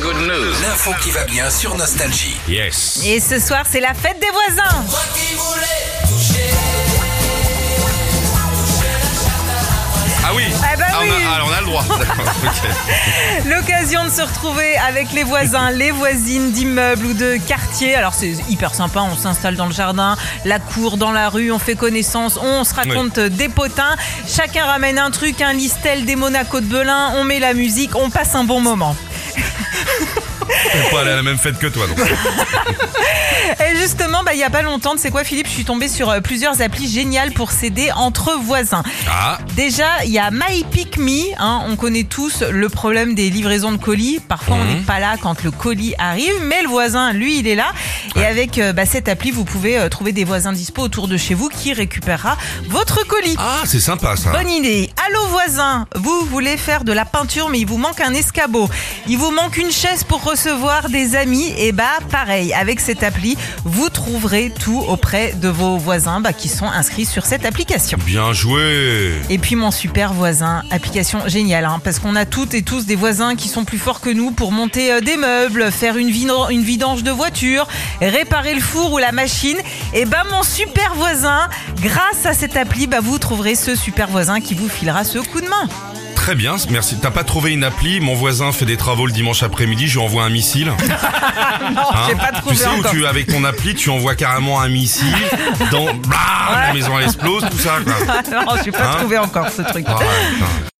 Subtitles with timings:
[0.00, 0.52] Good news.
[0.62, 2.36] L'info qui va bien sur Nostalgie.
[2.48, 3.02] Yes.
[3.04, 4.84] Et ce soir, c'est la fête des voisins.
[10.22, 10.44] Ah oui.
[10.62, 11.10] Ah bah on a, oui.
[11.34, 11.84] alors on a le droit.
[13.46, 17.94] L'occasion de se retrouver avec les voisins, les voisines d'immeubles ou de quartiers.
[17.94, 21.58] Alors c'est hyper sympa, on s'installe dans le jardin, la cour, dans la rue, on
[21.58, 23.96] fait connaissance, on se raconte des potins.
[24.28, 28.10] Chacun ramène un truc, un listel, des Monaco de Belin, on met la musique, on
[28.10, 28.94] passe un bon moment.
[30.72, 31.86] Je pas aller à la même fête que toi.
[31.86, 31.98] Donc.
[33.60, 36.10] Et justement, bah, il y a pas longtemps, c'est quoi Philippe Je suis tombée sur
[36.10, 38.82] euh, plusieurs applis géniales pour s'aider entre voisins.
[39.10, 39.38] Ah.
[39.56, 41.34] Déjà, il y a My Pick Me.
[41.38, 44.20] hein, on connaît tous le problème des livraisons de colis.
[44.20, 47.56] Parfois, on n'est pas là quand le colis arrive, mais le voisin, lui, il est
[47.56, 47.72] là.
[48.16, 51.16] Et avec euh, bah, cette appli, vous pouvez euh, trouver des voisins dispo autour de
[51.16, 52.36] chez vous qui récupérera
[52.68, 53.36] votre colis.
[53.38, 54.30] Ah, c'est sympa ça.
[54.30, 54.90] Bonne idée.
[55.06, 58.68] Allô voisin, vous voulez faire de la peinture mais il vous manque un escabeau.
[59.06, 61.52] Il vous manque une chaise pour recevoir des amis.
[61.58, 66.48] Et bah pareil, avec cette appli, vous trouverez tout auprès de vos voisins bah, qui
[66.48, 67.98] sont inscrits sur cette application.
[68.04, 69.14] Bien joué.
[69.28, 72.96] Et puis mon super voisin, application géniale, hein, parce qu'on a toutes et tous des
[72.96, 76.62] voisins qui sont plus forts que nous pour monter euh, des meubles, faire une, une
[76.62, 77.66] vidange de voiture,
[78.08, 79.58] réparer le four ou la machine.
[79.94, 81.48] Et ben mon super voisin,
[81.82, 85.40] grâce à cette appli, bah, vous trouverez ce super voisin qui vous filera ce coup
[85.40, 85.68] de main.
[86.14, 86.98] Très bien, merci.
[87.00, 87.98] T'as pas trouvé une appli?
[87.98, 90.72] Mon voisin fait des travaux le dimanche après-midi, je lui envoie un missile.
[91.74, 92.06] Non, Hein?
[92.08, 92.90] j'ai pas tu trouvé sais où encore.
[92.90, 95.14] tu, avec ton appli, tu envoies carrément un missile
[95.70, 95.92] dans.
[95.94, 97.74] Blah, La maison elle explose, tout ça.
[97.84, 98.22] Quoi.
[98.44, 98.96] non, j'ai pas Hein?
[98.98, 99.84] trouvé encore ce truc.
[99.88, 100.70] Ah, ouais.